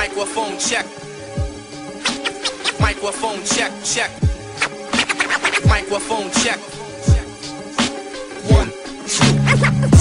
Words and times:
Microphone 0.00 0.58
check. 0.58 0.86
Microphone 2.80 3.44
check, 3.44 3.70
check. 3.84 4.10
Microphone 5.66 6.30
check. 6.42 6.58
One, 8.48 8.72
two. 9.06 9.99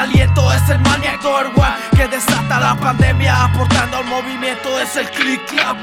Aliento 0.00 0.52
Es 0.52 0.68
el 0.68 0.80
maniac 0.80 1.24
One 1.24 1.50
que 1.96 2.08
desata 2.08 2.58
la 2.58 2.74
pandemia 2.74 3.44
Aportando 3.44 3.98
al 3.98 4.04
movimiento 4.04 4.80
es 4.80 4.96
el 4.96 5.08
click 5.10 5.44
clap. 5.46 5.76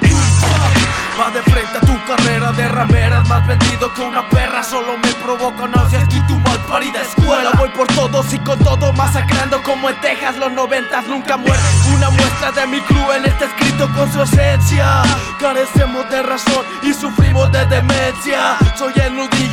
Va 1.19 1.31
de 1.31 1.41
frente 1.41 1.77
a 1.77 1.81
tu 1.81 2.05
carrera 2.05 2.51
de 2.51 2.67
rameras 2.67 3.27
Más 3.27 3.45
vendido 3.47 3.93
que 3.93 4.01
una 4.01 4.27
perra 4.29 4.63
Solo 4.63 4.97
me 4.97 5.11
provoca 5.13 5.67
náuseas 5.67 6.07
y 6.13 6.19
tu 6.27 6.35
mal 6.39 6.59
parida 6.69 7.01
escuela. 7.01 7.51
Voy 7.57 7.69
por 7.69 7.87
todos 7.87 8.33
y 8.33 8.39
con 8.39 8.59
todo 8.59 8.93
masacrando 8.93 9.61
como 9.63 9.89
en 9.89 9.99
Texas 10.01 10.37
Los 10.37 10.51
noventas 10.51 11.07
nunca 11.07 11.37
mueren 11.37 11.63
Una 11.93 12.09
muestra 12.09 12.51
de 12.51 12.67
mi 12.67 12.81
crew 12.81 13.11
en 13.13 13.25
este 13.25 13.45
escrito 13.45 13.89
con 13.93 14.11
su 14.11 14.21
esencia. 14.21 15.03
Carecemos 15.39 16.09
de 16.09 16.23
razón 16.23 16.65
y 16.83 16.93
sufrimos 16.93 17.51
de 17.51 17.65
demencia 17.65 18.57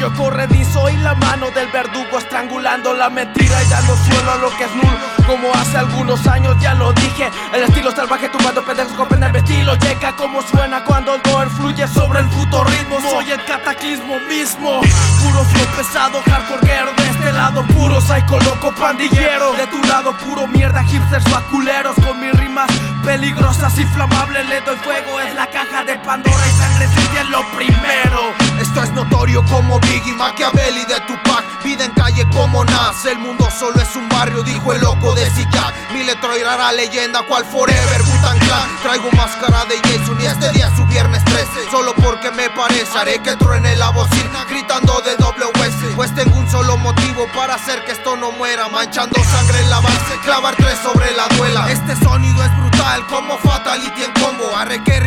Nudillo 0.05 0.23
corredizo 0.23 0.89
y 0.91 0.97
la 0.99 1.15
mano 1.15 1.51
del 1.51 1.69
verdugo 1.69 2.19
Estrangulando 2.19 2.93
la 2.95 3.09
mentira 3.09 3.63
y 3.63 3.69
dando 3.69 3.97
suelo 3.97 4.33
a 4.33 4.37
lo 4.37 4.51
que 4.57 4.65
es 4.65 4.75
nulo. 4.75 4.99
Como 5.27 5.53
hace 5.55 5.79
algunos 5.79 6.27
años 6.27 6.57
ya 6.61 6.75
lo 6.75 6.93
dije 6.93 7.31
El 7.53 7.63
estilo 7.63 7.91
salvaje 7.91 8.29
tumbando 8.29 8.63
pendejos 8.65 8.93
con 8.93 9.09
pena 9.09 9.29
el 9.29 9.37
estilo. 9.37 9.75
Llega 9.77 10.15
como 10.17 10.43
suena 10.43 10.85
cuando 10.85 11.15
el 11.15 11.23
doer 11.23 11.49
fluye 11.49 11.87
sobre 11.89 12.21
el 12.21 12.29
puto 12.29 12.65
ritmo. 12.65 13.01
Soy 13.01 13.31
el 13.31 13.45
cataclismo 13.45 14.19
mismo 14.29 14.81
Puro 15.23 15.45
flow 15.45 15.67
pesado, 15.77 16.23
hardcore 16.23 16.93
De 16.97 17.11
este 17.11 17.33
lado 17.33 17.63
puro 17.69 18.01
psycho 18.01 18.39
loco 18.41 18.73
pandillero. 18.73 19.53
De 19.55 19.67
tu 19.69 19.83
lado 19.85 20.13
puro 20.19 20.47
mierda 20.47 20.83
hipsters 20.83 21.25
vaculeros 21.31 21.95
Con 22.05 22.21
mis 22.21 22.33
rimas 22.33 22.71
peligrosas 23.05 23.79
y 23.79 23.85
flamables 23.87 24.49
Le 24.49 24.61
doy 24.61 24.77
fuego, 24.77 25.21
es 25.21 25.35
la 25.35 25.47
caja 25.47 25.85
de 25.85 25.97
Pandora 25.99 26.47
Y 26.47 26.51
sangre 26.51 26.85
es 27.21 27.29
lo 27.31 27.43
primero 27.57 28.44
Esto 28.75 28.87
es 28.87 28.93
notorio 28.93 29.45
como 29.45 29.79
Biggie, 29.79 30.15
Machiavelli 30.15 30.85
de 30.87 30.99
Tupac. 31.07 31.45
Vida 31.63 31.85
en 31.85 31.93
calle 31.93 32.29
como 32.31 32.65
Nas, 32.65 33.05
el 33.05 33.21
mundo 33.21 33.49
solo 33.57 33.81
es 33.81 33.95
un 33.95 34.09
barrio 34.09 34.43
Dijo 34.43 34.73
el 34.73 34.81
loco 34.81 35.15
de 35.15 35.31
Zigzag. 35.31 35.73
Mi 35.93 36.03
letra 36.03 36.37
irá 36.37 36.73
leyenda 36.73 37.23
cual 37.23 37.45
Forever 37.45 38.03
Butan 38.03 38.37
Clan 38.41 38.69
Traigo 38.83 39.13
máscara 39.13 39.65
de 39.67 39.79
Jason 39.79 40.21
y 40.21 40.27
este 40.27 40.51
día 40.51 40.67
es 40.67 40.77
su 40.77 40.85
viernes 40.87 41.25
13 41.25 41.71
Solo 41.71 41.95
porque 41.95 42.33
me 42.33 42.51
parece 42.51 42.99
haré 42.99 43.21
que 43.21 43.37
truene 43.37 43.77
la 43.77 43.91
bocina 43.91 44.45
Gritando 44.51 45.01
de 45.03 45.15
doble 45.19 45.45
S. 45.67 45.77
Pues 45.95 46.13
tengo 46.15 46.37
un 46.37 46.51
solo 46.51 46.77
motivo 46.77 47.29
para 47.35 47.55
hacer 47.55 47.85
que 47.85 47.93
esto 47.93 48.17
no 48.17 48.33
muera 48.33 48.69
Manchando 48.69 49.23
sangre 49.23 49.61
en 49.61 49.71
la 49.71 49.81
base, 49.81 50.19
clavar 50.25 50.57
tres 50.57 50.79
sobre 50.83 51.13
la 51.13 51.29
duela. 51.37 51.71
Este 51.71 51.95
sonido 52.05 52.43
es 52.43 52.57
brutal 52.59 53.07
como 53.07 53.39
Fatality 53.39 54.03
en 54.03 54.13
combo 54.21 54.55
Arre 54.57 54.83
que 54.83 54.99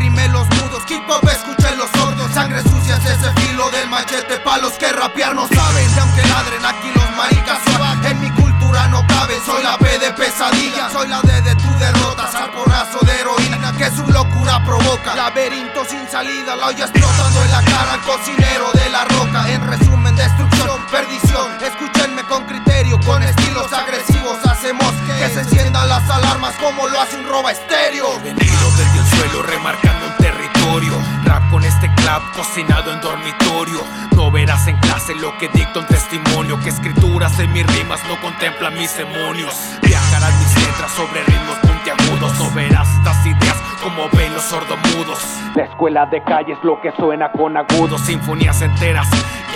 los 4.62 4.74
que 4.74 4.92
rapear 4.92 5.36
no 5.36 5.48
saben. 5.48 5.90
Y 5.96 6.00
aunque 6.00 6.22
ladren 6.28 6.66
aquí 6.66 6.90
los 6.96 7.10
maricas 7.16 7.60
suavan 7.66 8.06
En 8.06 8.22
mi 8.22 8.30
cultura 8.32 8.88
no 8.88 9.06
caben, 9.08 9.40
soy 9.46 9.64
la 9.64 9.78
P 9.78 10.00
de 10.00 10.12
pesadilla. 10.12 10.90
Soy 10.92 11.08
la 11.08 11.22
D 11.22 11.42
de 11.42 11.56
tu 11.56 11.70
derrota, 11.80 12.30
porrazo 12.54 13.00
de 13.06 13.20
heroína 13.20 13.74
Que 13.78 13.90
su 13.92 14.06
locura 14.08 14.64
provoca. 14.64 15.16
Laberinto 15.16 15.86
sin 15.86 16.08
salida, 16.08 16.56
la 16.56 16.68
olla 16.68 16.86
explotando 16.86 17.44
en 17.44 17.52
la 17.52 17.62
cara 17.64 17.94
al 17.94 18.02
cocinero 18.02 18.72
de 18.74 18.90
la 18.90 19.06
roca. 19.06 19.50
En 19.50 19.68
resumen, 19.68 20.16
destrucción, 20.16 20.80
perdición. 20.92 21.52
Escúchenme 21.62 22.24
con 22.24 22.46
criterio, 22.46 23.00
con 23.06 23.22
estilos 23.24 23.72
agresivos. 23.74 24.38
Hacemos 24.46 24.92
que 25.20 25.30
se 25.30 25.42
enciendan 25.42 25.88
las 25.90 26.10
alarmas 26.10 26.56
como 26.56 26.88
lo 26.88 27.00
hace 27.00 27.18
un 27.18 27.28
roba 27.28 27.52
estéreo. 27.52 28.08
Venido 28.24 28.72
desde 28.78 29.00
el 29.00 29.08
suelo 29.18 29.44
remarcando 29.44 30.08
un 30.08 30.18
territorio. 30.18 30.94
Rap 31.26 31.50
con 31.50 31.64
este 31.64 31.92
clap 31.96 32.24
cocinado 32.36 32.92
en 32.94 33.02
dormitorio 33.02 33.84
Verás 34.32 34.68
en 34.68 34.78
clase 34.78 35.16
lo 35.16 35.36
que 35.38 35.48
dicta 35.48 35.80
un 35.80 35.88
testimonio 35.88 36.60
Que 36.60 36.70
escrituras 36.70 37.40
en 37.40 37.52
mis 37.54 37.66
rimas 37.66 38.00
no 38.08 38.20
contemplan 38.22 38.74
mis 38.74 38.96
demonios. 38.96 39.56
Viajarán 39.82 40.38
mis 40.38 40.68
letras 40.68 40.92
sobre 40.92 41.24
ritmos 41.24 41.58
puntiagudos 41.58 42.38
No 42.40 42.52
verás 42.52 42.88
estas 42.98 43.26
ideas 43.26 43.58
como 43.82 44.10
ven 44.10 44.34
los 44.34 44.44
sordomudos. 44.44 45.24
La 45.56 45.64
escuela 45.64 46.06
de 46.06 46.24
calle 46.24 46.54
es 46.54 46.64
lo 46.64 46.80
que 46.82 46.92
suena 46.92 47.32
con 47.32 47.58
agudos 47.58 48.02
Sinfonías 48.02 48.62
enteras 48.62 49.08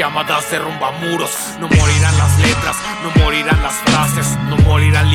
llamadas 0.01 0.49
derrumba 0.49 0.91
muros. 0.93 1.55
No 1.59 1.67
morirán 1.67 2.17
las 2.17 2.39
letras, 2.39 2.75
no 3.03 3.23
morirán 3.23 3.61
las 3.61 3.73
frases 3.73 4.38
No 4.49 4.57
morirán 4.57 5.10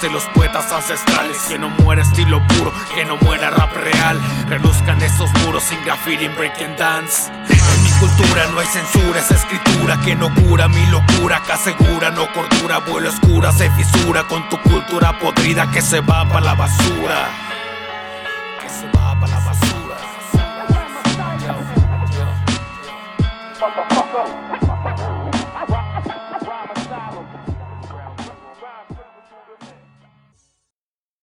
de 0.00 0.10
los 0.10 0.24
poetas 0.34 0.70
ancestrales. 0.72 1.38
Que 1.48 1.58
no 1.58 1.68
muera 1.68 2.02
estilo 2.02 2.46
puro, 2.48 2.72
que 2.94 3.04
no 3.04 3.16
muera 3.18 3.50
rap 3.50 3.72
real. 3.74 4.20
Reluzcan 4.48 5.00
esos 5.02 5.30
muros 5.44 5.62
sin 5.64 5.82
graffiti 5.84 6.28
break 6.28 6.60
and 6.62 6.78
dance. 6.78 7.30
En 7.48 7.82
mi 7.82 7.90
cultura 7.98 8.46
no 8.52 8.60
hay 8.60 8.66
censura, 8.66 9.20
es 9.20 9.30
escritura 9.30 9.98
que 10.04 10.14
no 10.14 10.32
cura 10.34 10.68
mi 10.68 10.84
locura, 10.86 11.42
que 11.44 11.52
asegura 11.52 12.10
no 12.10 12.30
cordura. 12.32 12.78
Vuelo 12.78 13.08
oscura, 13.08 13.52
se 13.52 13.70
fisura 13.70 14.24
con 14.24 14.48
tu 14.48 14.60
cultura 14.62 15.18
podrida 15.18 15.70
que 15.70 15.82
se 15.82 16.00
va 16.00 16.28
pa' 16.28 16.40
la 16.40 16.54
basura. 16.54 17.28
Que 18.60 18.68
se 18.68 18.86
va 18.88 19.18
pa' 19.18 19.26
la 19.26 19.38
basura. 19.40 19.96